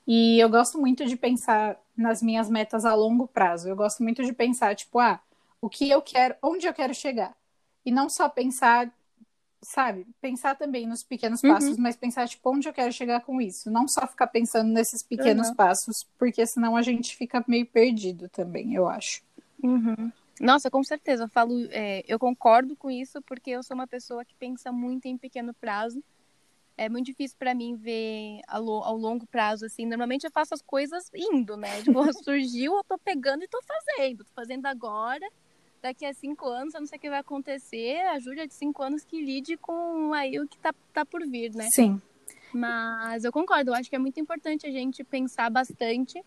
E 0.07 0.39
eu 0.41 0.49
gosto 0.49 0.79
muito 0.79 1.05
de 1.05 1.15
pensar 1.15 1.79
nas 1.95 2.23
minhas 2.23 2.49
metas 2.49 2.87
a 2.87 2.95
longo 2.95 3.29
prazo. 3.29 3.69
Eu 3.69 3.77
gosto 3.77 4.03
muito 4.03 4.25
de 4.25 4.33
pensar, 4.33 4.75
tipo, 4.75 4.99
ah, 4.99 5.21
o 5.61 5.69
que 5.69 5.91
eu 5.91 6.01
quero, 6.01 6.35
onde 6.43 6.67
eu 6.67 6.73
quero 6.73 6.95
chegar. 6.95 7.37
E 7.85 7.91
não 7.91 8.09
só 8.09 8.31
pensar, 8.31 8.91
sabe, 9.61 10.07
pensar 10.23 10.55
também 10.55 10.87
nos 10.87 11.03
pequenos 11.03 11.43
uhum. 11.43 11.53
passos, 11.53 11.77
mas 11.77 11.97
pensar, 11.97 12.27
tipo, 12.27 12.51
onde 12.51 12.67
eu 12.67 12.73
quero 12.73 12.93
chegar 12.93 13.21
com 13.21 13.43
isso. 13.43 13.71
Não 13.71 13.87
só 13.87 14.07
ficar 14.07 14.29
pensando 14.29 14.73
nesses 14.73 15.03
pequenos 15.03 15.49
uhum. 15.49 15.55
passos, 15.55 16.07
porque 16.19 16.47
senão 16.47 16.75
a 16.75 16.81
gente 16.81 17.15
fica 17.15 17.45
meio 17.47 17.67
perdido 17.67 18.31
também, 18.31 18.75
eu 18.75 18.89
acho. 18.89 19.21
Uhum. 19.63 20.11
Nossa, 20.41 20.71
com 20.71 20.83
certeza. 20.83 21.25
Eu 21.25 21.29
falo, 21.29 21.55
é, 21.71 22.05
eu 22.07 22.19
concordo 22.19 22.77
com 22.77 22.91
isso, 22.91 23.21
porque 23.23 23.51
eu 23.51 23.63
sou 23.63 23.75
uma 23.75 23.87
pessoa 23.87 24.25
que 24.25 24.35
pensa 24.35 24.71
muito 24.73 25.07
em 25.07 25.17
pequeno 25.17 25.55
prazo 25.55 26.03
é 26.79 26.89
muito 26.89 27.07
difícil 27.07 27.37
para 27.37 27.53
mim 27.55 27.75
ver 27.75 28.41
ao, 28.47 28.65
ao, 28.85 28.97
longo 28.97 29.27
prazo, 29.27 29.67
assim. 29.67 29.85
Normalmente 29.85 30.25
eu 30.25 30.31
faço 30.31 30.55
as 30.55 30.63
coisas 30.63 31.11
indo, 31.13 31.57
né? 31.57 31.83
Tipo, 31.83 32.13
surgiu, 32.23 32.77
eu 32.77 32.85
tô 32.85 32.97
pegando 32.97 33.43
e 33.43 33.49
tô 33.49 33.61
fazendo. 33.63 34.25
Tô 34.25 34.31
fazendo 34.33 34.65
agora. 34.67 35.29
Daqui 35.83 36.07
a 36.07 36.15
cinco 36.15 36.47
anos, 36.47 36.75
eu 36.75 36.81
não 36.81 36.87
sei 36.87 36.97
o 36.97 37.01
que 37.01 37.11
vai 37.11 37.19
acontecer. 37.19 37.99
A 38.07 38.19
Júlia 38.21 38.47
de 38.47 38.55
cinco 38.55 38.83
anos 38.83 39.05
que 39.05 39.21
lide 39.21 39.57
com 39.57 40.15
aí 40.15 40.39
o 40.39 40.47
que 40.47 40.57
tá, 40.59 40.73
tá 40.93 41.05
por 41.05 41.27
vir, 41.27 41.53
né? 41.53 41.67
Sim. 41.73 42.01
Mas 42.53 43.25
eu 43.25 43.33
concordo, 43.33 43.71
eu 43.71 43.75
acho 43.75 43.91
que 43.91 43.97
é 43.97 43.99
muito 43.99 44.19
importante 44.21 44.67
a 44.67 44.71
gente 44.71 45.05
pensar 45.05 45.51
bastante 45.51 46.23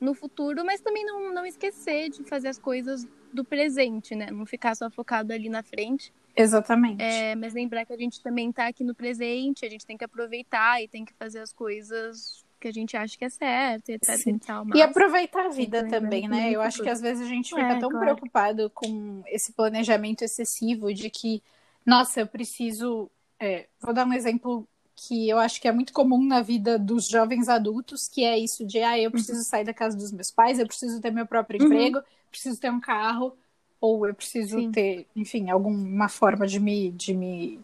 no 0.00 0.14
futuro, 0.14 0.64
mas 0.64 0.80
também 0.80 1.04
não, 1.04 1.32
não 1.32 1.44
esquecer 1.44 2.10
de 2.10 2.22
fazer 2.24 2.48
as 2.48 2.58
coisas 2.58 3.06
do 3.36 3.44
presente, 3.44 4.14
né? 4.14 4.30
Não 4.30 4.44
ficar 4.44 4.74
só 4.74 4.90
focado 4.90 5.32
ali 5.32 5.48
na 5.48 5.62
frente. 5.62 6.12
Exatamente. 6.34 7.02
É, 7.02 7.34
mas 7.34 7.54
lembrar 7.54 7.84
que 7.84 7.92
a 7.92 7.96
gente 7.96 8.20
também 8.20 8.50
está 8.50 8.66
aqui 8.66 8.82
no 8.82 8.94
presente, 8.94 9.64
a 9.64 9.70
gente 9.70 9.86
tem 9.86 9.96
que 9.96 10.04
aproveitar 10.04 10.82
e 10.82 10.88
tem 10.88 11.04
que 11.04 11.12
fazer 11.14 11.40
as 11.40 11.52
coisas 11.52 12.44
que 12.58 12.68
a 12.68 12.72
gente 12.72 12.96
acha 12.96 13.16
que 13.16 13.24
é 13.24 13.28
certo, 13.28 13.90
etc. 13.90 14.26
E, 14.26 14.38
tal, 14.38 14.66
e 14.74 14.82
aproveitar 14.82 15.46
a 15.46 15.50
vida 15.50 15.86
também, 15.88 16.26
né? 16.26 16.50
Eu 16.50 16.60
acho 16.60 16.82
que 16.82 16.88
às 16.88 17.00
vezes 17.00 17.26
a 17.26 17.28
gente 17.28 17.50
fica 17.50 17.74
é, 17.74 17.78
tão 17.78 17.90
claro. 17.90 18.06
preocupado 18.06 18.70
com 18.70 19.22
esse 19.26 19.52
planejamento 19.52 20.22
excessivo 20.22 20.92
de 20.92 21.10
que, 21.10 21.42
nossa, 21.84 22.20
eu 22.20 22.26
preciso. 22.26 23.10
É, 23.38 23.66
vou 23.80 23.92
dar 23.92 24.06
um 24.06 24.12
exemplo 24.12 24.66
que 24.96 25.28
eu 25.28 25.38
acho 25.38 25.60
que 25.60 25.68
é 25.68 25.72
muito 25.72 25.92
comum 25.92 26.24
na 26.24 26.40
vida 26.40 26.78
dos 26.78 27.06
jovens 27.06 27.48
adultos, 27.48 28.08
que 28.08 28.24
é 28.24 28.38
isso 28.38 28.64
de, 28.64 28.80
ah, 28.80 28.98
eu 28.98 29.10
preciso 29.10 29.38
uhum. 29.38 29.44
sair 29.44 29.64
da 29.64 29.74
casa 29.74 29.96
dos 29.96 30.10
meus 30.10 30.30
pais, 30.30 30.58
eu 30.58 30.66
preciso 30.66 31.00
ter 31.00 31.10
meu 31.10 31.26
próprio 31.26 31.60
uhum. 31.60 31.66
emprego, 31.66 32.02
preciso 32.30 32.58
ter 32.58 32.70
um 32.70 32.80
carro, 32.80 33.36
ou 33.78 34.06
eu 34.06 34.14
preciso 34.14 34.58
Sim. 34.58 34.72
ter, 34.72 35.06
enfim, 35.14 35.50
alguma 35.50 36.08
forma 36.08 36.46
de 36.46 36.58
me, 36.58 36.90
de 36.90 37.12
me 37.12 37.60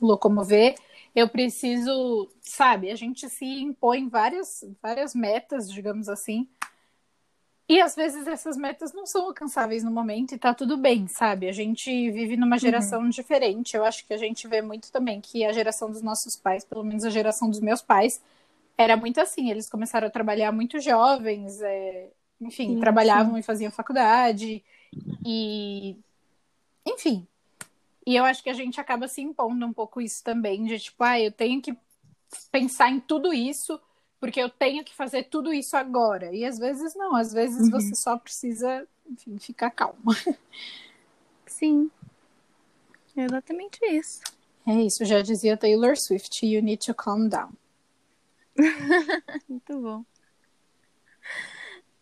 locomover. 0.00 0.76
Eu 1.14 1.28
preciso, 1.28 2.28
sabe, 2.42 2.90
a 2.90 2.94
gente 2.94 3.28
se 3.30 3.46
impõe 3.46 4.06
várias, 4.06 4.62
várias 4.82 5.14
metas, 5.14 5.72
digamos 5.72 6.10
assim, 6.10 6.46
e 7.68 7.80
às 7.80 7.96
vezes 7.96 8.28
essas 8.28 8.56
metas 8.56 8.92
não 8.92 9.04
são 9.04 9.26
alcançáveis 9.26 9.82
no 9.82 9.90
momento 9.90 10.32
e 10.32 10.38
tá 10.38 10.54
tudo 10.54 10.76
bem, 10.76 11.08
sabe? 11.08 11.48
A 11.48 11.52
gente 11.52 12.10
vive 12.12 12.36
numa 12.36 12.58
geração 12.58 13.02
uhum. 13.02 13.08
diferente. 13.08 13.76
Eu 13.76 13.84
acho 13.84 14.06
que 14.06 14.14
a 14.14 14.16
gente 14.16 14.46
vê 14.46 14.62
muito 14.62 14.92
também 14.92 15.20
que 15.20 15.44
a 15.44 15.52
geração 15.52 15.90
dos 15.90 16.00
nossos 16.00 16.36
pais, 16.36 16.64
pelo 16.64 16.84
menos 16.84 17.04
a 17.04 17.10
geração 17.10 17.50
dos 17.50 17.58
meus 17.58 17.82
pais, 17.82 18.22
era 18.78 18.96
muito 18.96 19.20
assim. 19.20 19.50
Eles 19.50 19.68
começaram 19.68 20.06
a 20.06 20.10
trabalhar 20.10 20.52
muito 20.52 20.78
jovens, 20.78 21.60
é... 21.60 22.08
enfim, 22.40 22.74
sim, 22.74 22.80
trabalhavam 22.80 23.34
sim. 23.34 23.40
e 23.40 23.42
faziam 23.42 23.72
faculdade. 23.72 24.62
E. 25.24 25.96
Enfim. 26.86 27.26
E 28.06 28.14
eu 28.14 28.24
acho 28.24 28.44
que 28.44 28.50
a 28.50 28.54
gente 28.54 28.80
acaba 28.80 29.08
se 29.08 29.20
impondo 29.20 29.66
um 29.66 29.72
pouco 29.72 30.00
isso 30.00 30.22
também, 30.22 30.64
de 30.64 30.78
tipo, 30.78 31.02
ah, 31.02 31.18
eu 31.18 31.32
tenho 31.32 31.60
que 31.60 31.76
pensar 32.52 32.90
em 32.90 33.00
tudo 33.00 33.34
isso 33.34 33.80
porque 34.20 34.40
eu 34.40 34.48
tenho 34.48 34.84
que 34.84 34.94
fazer 34.94 35.24
tudo 35.24 35.52
isso 35.52 35.76
agora. 35.76 36.34
E 36.34 36.44
às 36.44 36.58
vezes 36.58 36.94
não, 36.94 37.14
às 37.14 37.32
vezes 37.32 37.66
uhum. 37.66 37.70
você 37.70 37.94
só 37.94 38.16
precisa, 38.18 38.86
enfim, 39.08 39.38
ficar 39.38 39.70
calma. 39.70 40.14
Sim. 41.46 41.90
É 43.16 43.24
exatamente 43.24 43.78
isso. 43.86 44.20
É 44.66 44.74
isso, 44.82 45.04
já 45.04 45.22
dizia 45.22 45.56
Taylor 45.56 45.96
Swift, 45.96 46.44
you 46.44 46.60
need 46.60 46.84
to 46.84 46.94
calm 46.94 47.28
down. 47.28 47.52
Muito 49.48 49.80
bom. 49.80 50.04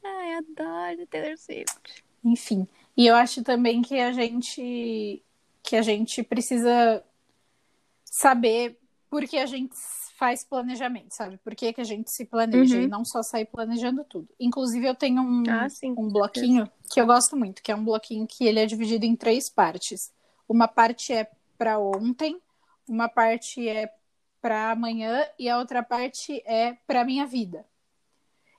Ai, 0.03 0.35
adoro 0.35 1.07
Taylor 1.07 1.37
Swift. 1.37 2.05
Enfim, 2.25 2.67
e 2.97 3.07
eu 3.07 3.15
acho 3.15 3.43
também 3.43 3.83
que 3.83 3.99
a 3.99 4.13
gente 4.13 5.23
que 5.63 5.77
a 5.77 5.83
gente 5.83 6.23
precisa 6.23 7.03
saber 8.05 8.79
por 9.09 9.27
que 9.27 9.39
a 9.39 9.47
gente 9.47 9.75
faz 10.17 10.45
planejamento, 10.45 11.13
sabe? 11.13 11.39
Por 11.39 11.55
que, 11.55 11.73
que 11.73 11.81
a 11.81 11.85
gente 11.85 12.11
se 12.11 12.25
planeja 12.25 12.77
uhum. 12.77 12.83
e 12.83 12.89
não 12.89 13.05
só 13.05 13.23
sair 13.23 13.47
planejando 13.47 14.05
tudo. 14.05 14.29
Inclusive, 14.39 14.87
eu 14.87 14.95
tenho 14.95 15.21
um, 15.21 15.43
ah, 15.49 15.69
sim, 15.69 15.95
um 15.99 16.09
bloquinho 16.09 16.71
que 16.91 17.01
eu 17.01 17.07
gosto 17.07 17.37
muito, 17.37 17.63
que 17.63 17.73
é 17.73 17.75
um 17.75 17.85
bloquinho 17.85 18.27
que 18.27 18.45
ele 18.45 18.61
é 18.61 18.67
dividido 18.67 19.05
em 19.05 19.17
três 19.17 19.51
partes. 19.51 20.13
Uma 20.49 20.69
parte 20.69 21.13
é 21.13 21.29
para 21.59 21.79
ontem, 21.79 22.41
uma 22.89 23.09
parte 23.09 23.69
é 23.69 23.93
para 24.41 24.71
amanhã 24.71 25.25
e 25.39 25.49
a 25.49 25.59
outra 25.59 25.83
parte 25.83 26.43
é 26.47 26.77
para 26.87 27.05
minha 27.05 27.27
vida. 27.27 27.65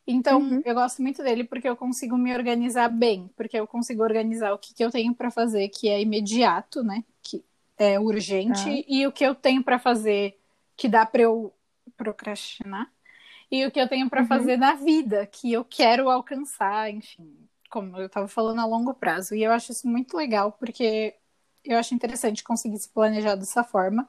Então, 0.08 0.40
uhum. 0.42 0.62
eu 0.66 0.76
gosto 0.76 1.02
muito 1.02 1.24
dele 1.24 1.44
porque 1.44 1.70
eu 1.70 1.76
consigo 1.76 2.18
me 2.18 2.34
organizar 2.34 2.90
bem, 2.90 3.30
porque 3.36 3.58
eu 3.58 3.66
consigo 3.66 4.04
organizar 4.04 4.54
o 4.54 4.58
que, 4.58 4.74
que 4.74 4.84
eu 4.84 4.92
tenho 4.92 5.16
para 5.16 5.32
fazer 5.32 5.70
que 5.70 5.88
é 5.88 6.02
imediato, 6.02 6.84
né? 6.84 7.04
Que 7.24 7.44
é 7.78 8.00
urgente, 8.00 8.70
ah. 8.70 8.84
e 8.88 9.08
o 9.08 9.12
que 9.12 9.26
eu 9.26 9.34
tenho 9.34 9.64
para 9.64 9.80
fazer 9.80 10.38
que 10.76 10.88
dá 10.88 11.06
para 11.06 11.22
eu 11.22 11.54
procrastinar 11.98 12.90
e 13.52 13.66
o 13.66 13.72
que 13.72 13.80
eu 13.80 13.88
tenho 13.88 14.10
para 14.10 14.22
uhum. 14.22 14.28
fazer 14.28 14.58
na 14.58 14.74
vida, 14.74 15.26
que 15.26 15.54
eu 15.54 15.64
quero 15.64 16.10
alcançar, 16.10 16.92
enfim, 16.92 17.36
como 17.70 17.98
eu 17.98 18.08
estava 18.08 18.28
falando 18.28 18.60
a 18.60 18.66
longo 18.66 18.94
prazo. 18.94 19.36
E 19.36 19.44
eu 19.44 19.52
acho 19.52 19.72
isso 19.72 19.88
muito 19.88 20.18
legal, 20.18 20.52
porque 20.52 21.14
eu 21.64 21.78
acho 21.78 21.94
interessante 21.94 22.44
conseguir 22.44 22.78
se 22.80 22.90
planejar 22.90 23.36
dessa 23.36 23.64
forma. 23.64 24.08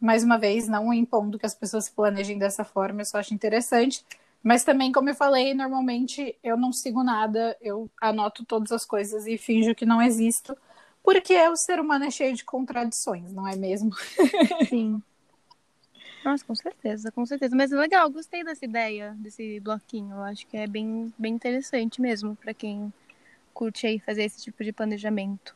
Mais 0.00 0.24
uma 0.24 0.38
vez, 0.38 0.68
não 0.68 0.92
impondo 0.92 1.38
que 1.38 1.46
as 1.46 1.54
pessoas 1.54 1.86
se 1.86 1.92
planejem 1.92 2.38
dessa 2.38 2.64
forma, 2.64 3.02
eu 3.02 3.04
só 3.04 3.18
acho 3.18 3.34
interessante. 3.34 4.04
Mas 4.42 4.64
também, 4.64 4.90
como 4.90 5.08
eu 5.08 5.14
falei, 5.14 5.54
normalmente 5.54 6.36
eu 6.42 6.56
não 6.56 6.72
sigo 6.72 7.04
nada, 7.04 7.56
eu 7.60 7.88
anoto 8.00 8.44
todas 8.44 8.72
as 8.72 8.84
coisas 8.84 9.26
e 9.26 9.38
finjo 9.38 9.74
que 9.74 9.86
não 9.86 10.02
existo, 10.02 10.56
porque 11.02 11.36
o 11.48 11.56
ser 11.56 11.78
humano 11.78 12.06
é 12.06 12.10
cheio 12.10 12.34
de 12.34 12.44
contradições, 12.44 13.32
não 13.32 13.46
é 13.46 13.54
mesmo? 13.54 13.90
Sim. 14.68 15.00
Nossa, 16.24 16.44
com 16.44 16.54
certeza, 16.54 17.10
com 17.10 17.26
certeza. 17.26 17.56
Mas 17.56 17.70
legal, 17.70 18.08
gostei 18.10 18.44
dessa 18.44 18.64
ideia, 18.64 19.14
desse 19.18 19.58
bloquinho. 19.60 20.16
Eu 20.16 20.22
acho 20.22 20.46
que 20.46 20.56
é 20.56 20.66
bem, 20.66 21.12
bem 21.18 21.34
interessante 21.34 22.00
mesmo 22.00 22.36
para 22.36 22.54
quem 22.54 22.92
curte 23.52 23.86
aí 23.86 23.98
fazer 23.98 24.24
esse 24.24 24.42
tipo 24.42 24.62
de 24.62 24.72
planejamento. 24.72 25.54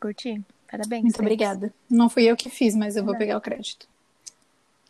Curti? 0.00 0.42
Parabéns. 0.70 1.02
Muito 1.02 1.20
obrigada. 1.20 1.72
Não 1.88 2.08
fui 2.08 2.24
eu 2.24 2.36
que 2.36 2.50
fiz, 2.50 2.74
mas 2.74 2.96
eu 2.96 3.04
vou 3.04 3.16
pegar 3.16 3.36
o 3.36 3.40
crédito. 3.40 3.88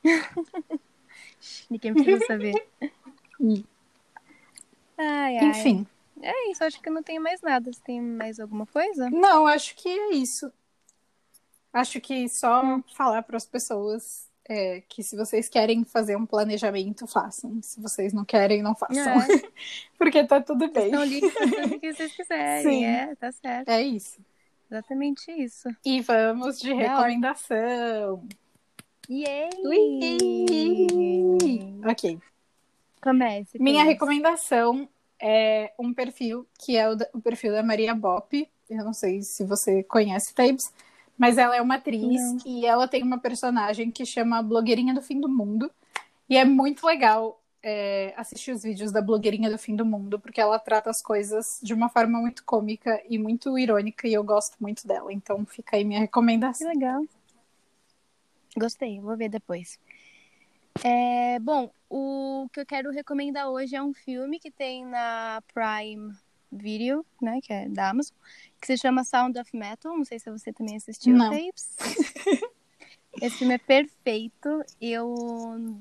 Ninguém 1.68 1.92
precisa 1.92 2.24
saber. 2.26 2.54
ai, 4.96 5.38
ai. 5.38 5.44
Enfim. 5.46 5.86
É 6.22 6.50
isso, 6.50 6.62
acho 6.62 6.80
que 6.80 6.88
não 6.88 7.02
tenho 7.02 7.20
mais 7.20 7.42
nada. 7.42 7.72
Você 7.72 7.80
tem 7.82 8.00
mais 8.00 8.38
alguma 8.38 8.64
coisa? 8.64 9.10
Não, 9.10 9.46
acho 9.46 9.74
que 9.74 9.88
é 9.88 10.14
isso. 10.14 10.52
Acho 11.72 12.00
que 12.00 12.28
só 12.28 12.64
hum. 12.64 12.82
falar 12.94 13.22
para 13.22 13.36
as 13.36 13.46
pessoas 13.46 14.30
é, 14.52 14.82
que 14.88 15.02
se 15.02 15.16
vocês 15.16 15.48
querem 15.48 15.84
fazer 15.84 16.16
um 16.16 16.26
planejamento, 16.26 17.06
façam. 17.06 17.60
Se 17.62 17.80
vocês 17.80 18.12
não 18.12 18.24
querem, 18.24 18.62
não 18.62 18.74
façam. 18.74 19.20
É. 19.22 19.26
Porque 19.96 20.22
tá 20.24 20.40
tudo 20.40 20.70
bem. 20.70 20.86
Estão 20.86 21.04
livres 21.04 21.34
o 21.34 21.80
que 21.80 21.92
vocês 21.92 22.12
quiserem. 22.16 22.62
Sim. 22.62 22.84
É, 22.84 23.14
tá 23.16 23.32
certo. 23.32 23.68
É 23.68 23.82
isso. 23.82 24.20
Exatamente 24.70 25.30
isso. 25.32 25.68
E 25.84 26.00
vamos 26.00 26.58
de 26.58 26.72
recomendação. 26.72 28.26
Yay! 29.10 29.50
Ok. 31.90 32.18
Comece. 33.02 33.58
Minha 33.58 33.84
recomendação 33.84 34.88
é 35.20 35.72
um 35.78 35.92
perfil 35.92 36.46
que 36.58 36.76
é 36.76 36.88
o, 36.88 36.96
o 37.14 37.20
perfil 37.20 37.52
da 37.52 37.62
Maria 37.62 37.94
Bop. 37.94 38.48
Eu 38.68 38.84
não 38.84 38.92
sei 38.92 39.22
se 39.22 39.44
você 39.44 39.82
conhece 39.82 40.34
Tabes 40.34 40.72
mas 41.18 41.38
ela 41.38 41.56
é 41.56 41.62
uma 41.62 41.76
atriz 41.76 42.20
Não. 42.20 42.38
e 42.46 42.66
ela 42.66 42.88
tem 42.88 43.02
uma 43.02 43.18
personagem 43.18 43.90
que 43.90 44.04
chama 44.04 44.42
Blogueirinha 44.42 44.94
do 44.94 45.02
Fim 45.02 45.20
do 45.20 45.28
Mundo. 45.28 45.70
E 46.28 46.36
é 46.36 46.44
muito 46.44 46.86
legal 46.86 47.40
é, 47.62 48.12
assistir 48.16 48.52
os 48.52 48.62
vídeos 48.62 48.90
da 48.90 49.00
Blogueirinha 49.00 49.50
do 49.50 49.58
Fim 49.58 49.76
do 49.76 49.86
Mundo, 49.86 50.18
porque 50.18 50.40
ela 50.40 50.58
trata 50.58 50.90
as 50.90 51.00
coisas 51.00 51.60
de 51.62 51.72
uma 51.72 51.88
forma 51.88 52.20
muito 52.20 52.44
cômica 52.44 53.02
e 53.08 53.18
muito 53.18 53.56
irônica, 53.58 54.08
e 54.08 54.14
eu 54.14 54.24
gosto 54.24 54.56
muito 54.60 54.86
dela. 54.86 55.12
Então 55.12 55.44
fica 55.46 55.76
aí 55.76 55.84
minha 55.84 56.00
recomendação. 56.00 56.68
Que 56.68 56.74
legal. 56.74 57.04
Gostei, 58.56 59.00
vou 59.00 59.16
ver 59.16 59.28
depois. 59.28 59.78
É, 60.82 61.38
bom, 61.38 61.70
o 61.88 62.48
que 62.52 62.60
eu 62.60 62.66
quero 62.66 62.90
recomendar 62.90 63.48
hoje 63.48 63.76
é 63.76 63.82
um 63.82 63.92
filme 63.92 64.38
que 64.38 64.50
tem 64.50 64.84
na 64.84 65.42
Prime 65.52 66.12
Video, 66.50 67.04
né, 67.20 67.40
que 67.42 67.52
é 67.52 67.68
da 67.68 67.90
Amazon, 67.90 68.16
que 68.62 68.68
se 68.68 68.76
chama 68.78 69.02
Sound 69.02 69.38
of 69.38 69.56
Metal. 69.56 69.96
Não 69.96 70.04
sei 70.04 70.20
se 70.20 70.30
você 70.30 70.52
também 70.52 70.76
assistiu, 70.76 71.16
Não. 71.16 71.30
Tapes. 71.30 71.76
Esse 73.20 73.38
filme 73.38 73.54
é 73.54 73.58
perfeito. 73.58 74.64
Eu 74.80 75.78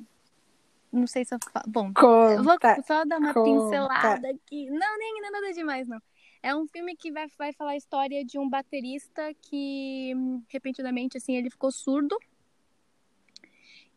não 0.91 1.05
sei 1.05 1.23
se 1.23 1.33
eu 1.33 1.39
falo. 1.51 1.65
Bom, 1.67 1.91
eu 2.31 2.43
vou 2.43 2.53
Conta. 2.59 2.81
só 2.85 3.05
dar 3.05 3.19
uma 3.19 3.33
conta. 3.33 3.50
pincelada 3.50 4.29
aqui. 4.29 4.69
Não, 4.69 4.97
nem 4.97 5.21
nada 5.21 5.53
demais, 5.53 5.88
não. 5.88 6.01
É 6.43 6.55
um 6.55 6.67
filme 6.67 6.95
que 6.95 7.11
vai, 7.11 7.27
vai 7.38 7.53
falar 7.53 7.71
a 7.71 7.77
história 7.77 8.25
de 8.25 8.39
um 8.39 8.50
baterista 8.50 9.31
que, 9.43 10.11
repentinamente, 10.50 11.17
assim, 11.17 11.35
ele 11.35 11.51
ficou 11.51 11.71
surdo. 11.71 12.17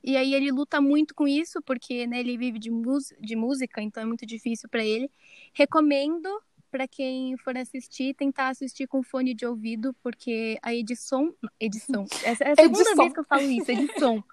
E 0.02 0.14
aí 0.18 0.34
ele 0.34 0.52
luta 0.52 0.78
muito 0.78 1.14
com 1.14 1.26
isso, 1.26 1.62
porque 1.62 2.06
né, 2.06 2.20
ele 2.20 2.36
vive 2.36 2.58
de, 2.58 2.70
de 3.18 3.34
música, 3.34 3.80
então 3.80 4.02
é 4.02 4.06
muito 4.06 4.26
difícil 4.26 4.68
pra 4.68 4.84
ele. 4.84 5.10
Recomendo 5.54 6.28
pra 6.74 6.88
quem 6.88 7.36
for 7.36 7.56
assistir, 7.56 8.14
tentar 8.14 8.48
assistir 8.48 8.88
com 8.88 9.00
fone 9.00 9.32
de 9.32 9.46
ouvido, 9.46 9.94
porque 10.02 10.58
a 10.60 10.74
edição. 10.74 11.32
Edição. 11.60 12.04
Essa 12.26 12.42
é 12.42 12.50
a 12.50 12.56
segunda 12.56 12.80
Edição. 12.80 12.96
vez 12.96 13.12
que 13.12 13.20
eu 13.20 13.24
falo 13.24 13.42
isso, 13.42 13.70
edição. 13.70 14.24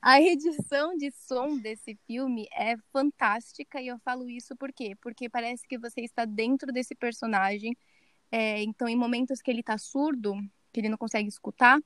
A 0.00 0.20
edição 0.22 0.96
de 0.96 1.10
som 1.10 1.58
desse 1.58 1.98
filme 2.06 2.46
é 2.52 2.76
fantástica 2.92 3.80
e 3.82 3.88
eu 3.88 3.98
falo 3.98 4.30
isso 4.30 4.54
por 4.54 4.72
quê? 4.72 4.94
Porque 5.02 5.28
parece 5.28 5.66
que 5.66 5.76
você 5.76 6.02
está 6.02 6.24
dentro 6.24 6.72
desse 6.72 6.94
personagem. 6.94 7.76
É, 8.30 8.62
então, 8.62 8.86
em 8.88 8.94
momentos 8.94 9.42
que 9.42 9.50
ele 9.50 9.64
tá 9.64 9.76
surdo, 9.76 10.34
que 10.72 10.78
ele 10.78 10.88
não 10.88 10.96
consegue 10.96 11.28
escutar, 11.28 11.80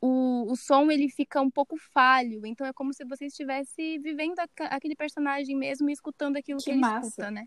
o, 0.00 0.52
o 0.52 0.54
som 0.54 0.88
ele 0.88 1.08
fica 1.08 1.40
um 1.40 1.50
pouco 1.50 1.76
falho. 1.92 2.46
Então, 2.46 2.64
é 2.64 2.72
como 2.72 2.94
se 2.94 3.04
você 3.04 3.26
estivesse 3.26 3.98
vivendo 3.98 4.38
aca- 4.38 4.66
aquele 4.66 4.94
personagem 4.94 5.56
mesmo 5.56 5.90
e 5.90 5.92
escutando 5.92 6.36
aquilo 6.36 6.58
que, 6.58 6.66
Que 6.66 6.70
ele 6.70 6.80
massa. 6.80 7.08
escuta, 7.08 7.30
né? 7.32 7.44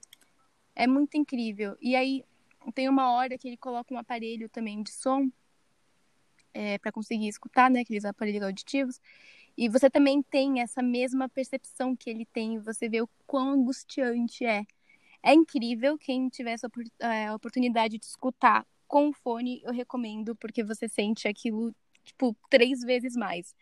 É 0.75 0.85
muito 0.85 1.15
incrível. 1.15 1.77
E 1.81 1.95
aí, 1.95 2.23
tem 2.73 2.89
uma 2.89 3.11
hora 3.11 3.37
que 3.37 3.47
ele 3.47 3.57
coloca 3.57 3.93
um 3.93 3.97
aparelho 3.97 4.49
também 4.49 4.83
de 4.83 4.91
som 4.91 5.29
é, 6.53 6.77
para 6.77 6.91
conseguir 6.91 7.27
escutar, 7.27 7.69
né? 7.69 7.81
Aqueles 7.81 8.05
aparelhos 8.05 8.43
auditivos. 8.43 8.99
E 9.57 9.69
você 9.69 9.89
também 9.89 10.21
tem 10.21 10.61
essa 10.61 10.81
mesma 10.81 11.29
percepção 11.29 11.95
que 11.95 12.09
ele 12.09 12.25
tem, 12.25 12.59
você 12.59 12.89
vê 12.89 13.01
o 13.01 13.09
quão 13.25 13.51
angustiante 13.51 14.45
é. 14.45 14.65
É 15.23 15.33
incrível, 15.33 15.97
quem 15.97 16.29
tiver 16.29 16.51
essa 16.51 16.69
eh, 16.99 17.31
oportunidade 17.31 17.97
de 17.97 18.05
escutar 18.05 18.65
com 18.87 19.11
fone, 19.13 19.61
eu 19.63 19.71
recomendo, 19.71 20.35
porque 20.35 20.63
você 20.63 20.87
sente 20.87 21.27
aquilo, 21.27 21.73
tipo, 22.03 22.35
três 22.49 22.81
vezes 22.81 23.15
mais. 23.15 23.55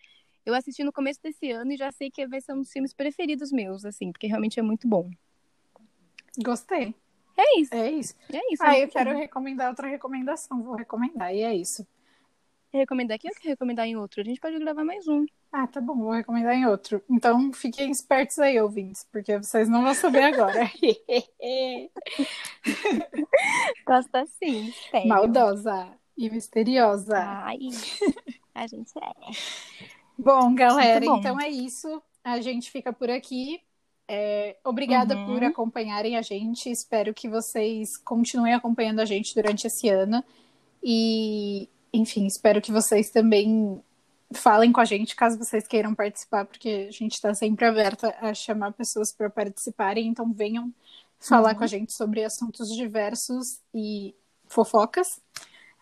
Eu 0.45 0.53
assisti 0.53 0.83
no 0.83 0.91
começo 0.91 1.21
desse 1.21 1.51
ano 1.51 1.71
e 1.71 1.77
já 1.77 1.91
sei 1.91 2.11
que 2.11 2.27
vai 2.27 2.41
ser 2.41 2.53
um 2.53 2.59
dos 2.59 2.71
filmes 2.71 2.93
preferidos 2.93 3.51
meus, 3.51 3.85
assim, 3.85 4.11
porque 4.11 4.27
realmente 4.27 4.59
é 4.59 4.63
muito 4.63 4.87
bom. 4.87 5.09
Gostei. 6.43 6.93
É 7.37 7.59
isso, 7.59 7.73
É 7.73 7.91
isso. 7.91 8.15
é 8.31 8.53
isso. 8.53 8.63
Ah, 8.63 8.77
é 8.77 8.83
eu 8.83 8.87
quero 8.87 9.15
recomendar 9.15 9.69
outra 9.69 9.87
recomendação. 9.87 10.61
Vou 10.61 10.75
recomendar. 10.75 11.33
E 11.33 11.41
é 11.41 11.55
isso. 11.55 11.85
recomendar 12.71 13.15
aqui 13.15 13.27
ou 13.27 13.33
recomendar 13.43 13.87
em 13.87 13.95
outro? 13.95 14.21
A 14.21 14.23
gente 14.23 14.39
pode 14.39 14.57
gravar 14.59 14.83
mais 14.83 15.07
um. 15.07 15.25
Ah, 15.51 15.67
tá 15.67 15.79
bom. 15.79 15.95
Vou 15.95 16.11
recomendar 16.11 16.55
em 16.55 16.65
outro. 16.65 17.01
Então, 17.09 17.51
fiquem 17.53 17.91
espertos 17.91 18.39
aí, 18.39 18.59
ouvintes, 18.59 19.07
porque 19.11 19.37
vocês 19.37 19.69
não 19.69 19.83
vão 19.83 19.93
saber 19.93 20.23
agora. 20.23 20.71
Gosta 23.85 24.25
sim, 24.25 24.71
sério. 24.89 25.07
Maldosa 25.07 25.87
e 26.17 26.29
misteriosa. 26.29 27.17
Ai, 27.19 27.59
a 28.55 28.65
gente 28.67 28.91
é. 28.97 29.31
Bom, 30.17 30.53
galera, 30.55 31.05
bom. 31.05 31.17
então 31.17 31.39
é 31.39 31.49
isso. 31.49 32.01
A 32.23 32.39
gente 32.41 32.71
fica 32.71 32.91
por 32.93 33.09
aqui. 33.09 33.61
É, 34.07 34.57
obrigada 34.63 35.15
Uhum. 35.15 35.25
por 35.27 35.43
acompanharem 35.43 36.17
a 36.17 36.21
gente. 36.21 36.69
Espero 36.69 37.13
que 37.13 37.29
vocês 37.29 37.95
continuem 38.03 38.53
acompanhando 38.53 38.99
a 38.99 39.05
gente 39.05 39.33
durante 39.33 39.65
esse 39.67 39.87
ano. 39.89 40.23
E, 40.83 41.69
enfim, 41.93 42.25
espero 42.27 42.61
que 42.61 42.71
vocês 42.71 43.09
também 43.09 43.81
falem 44.33 44.71
com 44.71 44.81
a 44.81 44.85
gente 44.85 45.15
caso 45.15 45.37
vocês 45.37 45.67
queiram 45.67 45.93
participar, 45.95 46.45
porque 46.45 46.87
a 46.89 46.91
gente 46.91 47.13
está 47.13 47.33
sempre 47.33 47.65
aberta 47.65 48.15
a 48.19 48.33
chamar 48.33 48.73
pessoas 48.73 49.13
para 49.15 49.29
participarem. 49.29 50.07
Então, 50.07 50.31
venham 50.33 50.73
falar 51.19 51.51
Uhum. 51.53 51.57
com 51.59 51.63
a 51.63 51.67
gente 51.67 51.93
sobre 51.93 52.23
assuntos 52.23 52.67
diversos 52.75 53.59
e 53.73 54.13
fofocas. 54.47 55.21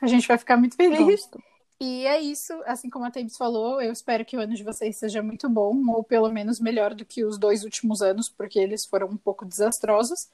A 0.01 0.07
gente 0.07 0.27
vai 0.27 0.37
ficar 0.37 0.57
muito 0.57 0.75
feliz. 0.75 0.99
Gosto. 1.21 1.41
E 1.83 2.05
é 2.05 2.21
isso, 2.21 2.53
assim 2.67 2.91
como 2.91 3.05
a 3.05 3.09
Thames 3.09 3.35
falou, 3.35 3.81
eu 3.81 3.91
espero 3.91 4.23
que 4.23 4.37
o 4.37 4.39
ano 4.39 4.53
de 4.53 4.63
vocês 4.63 4.99
seja 4.99 5.23
muito 5.23 5.49
bom, 5.49 5.75
ou 5.89 6.03
pelo 6.03 6.31
menos 6.31 6.59
melhor 6.59 6.93
do 6.93 7.03
que 7.03 7.25
os 7.25 7.39
dois 7.39 7.63
últimos 7.63 8.03
anos, 8.03 8.29
porque 8.29 8.59
eles 8.59 8.85
foram 8.87 9.07
um 9.07 9.17
pouco 9.17 9.43
desastrosos. 9.43 10.29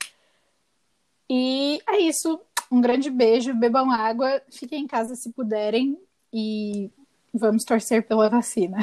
E 1.29 1.81
é 1.87 1.99
isso, 1.99 2.37
um 2.69 2.81
grande 2.81 3.09
beijo, 3.09 3.53
bebam 3.55 3.89
água, 3.89 4.41
fiquem 4.51 4.83
em 4.83 4.87
casa 4.87 5.15
se 5.15 5.31
puderem 5.31 5.97
e 6.33 6.91
vamos 7.33 7.63
torcer 7.63 8.05
pela 8.05 8.29
vacina. 8.29 8.79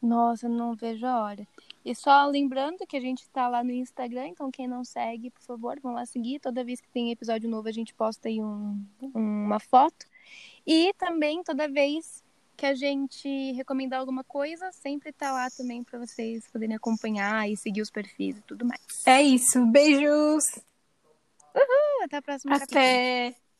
Nossa, 0.00 0.48
não 0.48 0.74
vejo 0.74 1.04
a 1.04 1.22
hora. 1.24 1.46
E 1.84 1.94
só 1.94 2.24
lembrando 2.24 2.86
que 2.86 2.96
a 2.96 3.00
gente 3.00 3.28
tá 3.28 3.48
lá 3.48 3.62
no 3.62 3.70
Instagram, 3.70 4.28
então 4.28 4.50
quem 4.50 4.66
não 4.66 4.82
segue, 4.82 5.28
por 5.28 5.42
favor, 5.42 5.78
vão 5.78 5.92
lá 5.92 6.06
seguir. 6.06 6.40
Toda 6.40 6.64
vez 6.64 6.80
que 6.80 6.88
tem 6.88 7.10
episódio 7.10 7.50
novo, 7.50 7.68
a 7.68 7.72
gente 7.72 7.92
posta 7.92 8.28
aí 8.28 8.42
um- 8.42 8.82
uma 9.14 9.60
foto. 9.60 10.06
E 10.66 10.92
também, 10.94 11.42
toda 11.42 11.68
vez 11.68 12.22
que 12.56 12.66
a 12.66 12.74
gente 12.74 13.52
recomendar 13.52 14.00
alguma 14.00 14.22
coisa, 14.22 14.70
sempre 14.72 15.12
tá 15.12 15.32
lá 15.32 15.50
também 15.50 15.82
para 15.82 15.98
vocês 15.98 16.46
poderem 16.48 16.76
acompanhar 16.76 17.48
e 17.50 17.56
seguir 17.56 17.82
os 17.82 17.90
perfis 17.90 18.38
e 18.38 18.42
tudo 18.42 18.64
mais. 18.64 18.80
É 19.06 19.20
isso, 19.20 19.64
beijos! 19.66 20.44
Até 22.04 22.16
a 22.16 22.22
próxima. 22.22 22.58
capítulo. 22.58 22.80
Até! 22.80 23.41